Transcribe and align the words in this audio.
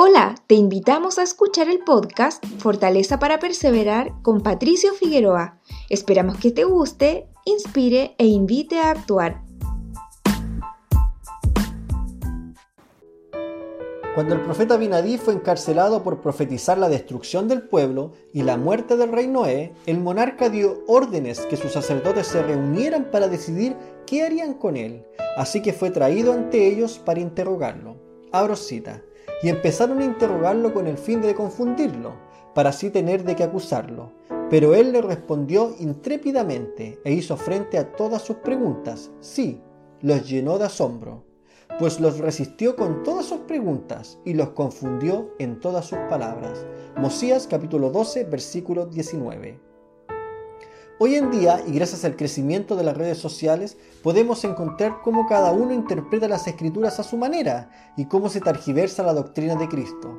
Hola, 0.00 0.36
te 0.46 0.54
invitamos 0.54 1.18
a 1.18 1.24
escuchar 1.24 1.68
el 1.68 1.80
podcast 1.80 2.46
Fortaleza 2.58 3.18
para 3.18 3.40
Perseverar 3.40 4.12
con 4.22 4.42
Patricio 4.44 4.92
Figueroa. 4.94 5.58
Esperamos 5.90 6.38
que 6.38 6.52
te 6.52 6.62
guste, 6.62 7.26
inspire 7.44 8.14
e 8.16 8.26
invite 8.26 8.78
a 8.78 8.92
actuar. 8.92 9.42
Cuando 14.14 14.36
el 14.36 14.40
profeta 14.42 14.76
Binadí 14.76 15.18
fue 15.18 15.34
encarcelado 15.34 16.04
por 16.04 16.20
profetizar 16.20 16.78
la 16.78 16.88
destrucción 16.88 17.48
del 17.48 17.62
pueblo 17.62 18.12
y 18.32 18.44
la 18.44 18.56
muerte 18.56 18.96
del 18.96 19.10
rey 19.10 19.26
Noé, 19.26 19.72
el 19.86 19.98
monarca 19.98 20.48
dio 20.48 20.84
órdenes 20.86 21.40
que 21.40 21.56
sus 21.56 21.72
sacerdotes 21.72 22.28
se 22.28 22.40
reunieran 22.40 23.10
para 23.10 23.26
decidir 23.26 23.74
qué 24.06 24.22
harían 24.22 24.54
con 24.54 24.76
él. 24.76 25.04
Así 25.36 25.60
que 25.60 25.72
fue 25.72 25.90
traído 25.90 26.34
ante 26.34 26.68
ellos 26.68 27.00
para 27.00 27.18
interrogarlo. 27.18 27.96
Abro 28.30 28.54
cita 28.54 29.02
y 29.42 29.48
empezaron 29.48 30.00
a 30.00 30.04
interrogarlo 30.04 30.72
con 30.72 30.86
el 30.86 30.98
fin 30.98 31.20
de 31.20 31.34
confundirlo, 31.34 32.14
para 32.54 32.70
así 32.70 32.90
tener 32.90 33.24
de 33.24 33.36
qué 33.36 33.44
acusarlo. 33.44 34.12
Pero 34.50 34.74
él 34.74 34.92
le 34.92 35.02
respondió 35.02 35.74
intrépidamente 35.78 36.98
e 37.04 37.12
hizo 37.12 37.36
frente 37.36 37.78
a 37.78 37.92
todas 37.92 38.22
sus 38.22 38.36
preguntas. 38.36 39.10
Sí, 39.20 39.60
los 40.00 40.28
llenó 40.28 40.58
de 40.58 40.64
asombro, 40.64 41.24
pues 41.78 42.00
los 42.00 42.18
resistió 42.18 42.74
con 42.74 43.02
todas 43.02 43.26
sus 43.26 43.40
preguntas 43.40 44.18
y 44.24 44.34
los 44.34 44.50
confundió 44.50 45.34
en 45.38 45.60
todas 45.60 45.86
sus 45.86 45.98
palabras. 46.08 46.64
Mosías 46.96 47.46
capítulo 47.46 47.90
12, 47.90 48.24
versículo 48.24 48.86
19. 48.86 49.67
Hoy 51.00 51.14
en 51.14 51.30
día, 51.30 51.62
y 51.64 51.74
gracias 51.74 52.04
al 52.04 52.16
crecimiento 52.16 52.74
de 52.74 52.82
las 52.82 52.96
redes 52.96 53.18
sociales, 53.18 53.76
podemos 54.02 54.42
encontrar 54.42 54.96
cómo 55.04 55.28
cada 55.28 55.52
uno 55.52 55.72
interpreta 55.72 56.26
las 56.26 56.48
escrituras 56.48 56.98
a 56.98 57.04
su 57.04 57.16
manera 57.16 57.70
y 57.96 58.06
cómo 58.06 58.28
se 58.28 58.40
targiversa 58.40 59.04
la 59.04 59.14
doctrina 59.14 59.54
de 59.54 59.68
Cristo. 59.68 60.18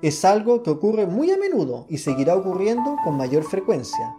Es 0.00 0.24
algo 0.24 0.62
que 0.62 0.70
ocurre 0.70 1.06
muy 1.06 1.32
a 1.32 1.38
menudo 1.38 1.86
y 1.88 1.98
seguirá 1.98 2.36
ocurriendo 2.36 2.98
con 3.02 3.16
mayor 3.16 3.42
frecuencia. 3.42 4.14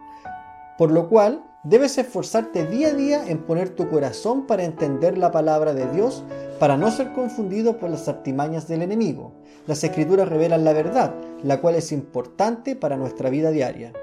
Por 0.78 0.92
lo 0.92 1.08
cual, 1.08 1.42
debes 1.64 1.98
esforzarte 1.98 2.68
día 2.68 2.90
a 2.90 2.94
día 2.94 3.26
en 3.26 3.46
poner 3.46 3.70
tu 3.70 3.90
corazón 3.90 4.46
para 4.46 4.66
entender 4.66 5.18
la 5.18 5.32
palabra 5.32 5.74
de 5.74 5.90
Dios, 5.90 6.26
para 6.60 6.76
no 6.76 6.92
ser 6.92 7.14
confundido 7.14 7.78
por 7.78 7.90
las 7.90 8.10
artimañas 8.10 8.68
del 8.68 8.82
enemigo. 8.82 9.32
Las 9.68 9.82
escrituras 9.86 10.28
revelan 10.28 10.66
la 10.66 10.74
verdad, 10.74 11.16
la 11.44 11.62
cual 11.62 11.76
es 11.76 11.94
importante 11.94 12.76
para 12.76 12.98
nuestra 12.98 13.30
vida 13.30 13.52
diaria. 13.52 13.94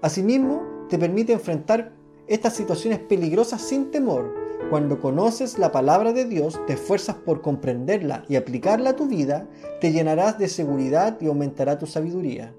Asimismo, 0.00 0.73
te 0.88 0.98
permite 0.98 1.32
enfrentar 1.32 1.92
estas 2.26 2.54
situaciones 2.54 3.00
peligrosas 3.00 3.60
sin 3.60 3.90
temor. 3.90 4.34
Cuando 4.70 5.00
conoces 5.00 5.58
la 5.58 5.72
palabra 5.72 6.12
de 6.12 6.24
Dios, 6.24 6.58
te 6.66 6.72
esfuerzas 6.74 7.16
por 7.16 7.42
comprenderla 7.42 8.24
y 8.28 8.36
aplicarla 8.36 8.90
a 8.90 8.96
tu 8.96 9.06
vida, 9.06 9.46
te 9.80 9.92
llenarás 9.92 10.38
de 10.38 10.48
seguridad 10.48 11.18
y 11.20 11.26
aumentará 11.26 11.78
tu 11.78 11.86
sabiduría. 11.86 12.54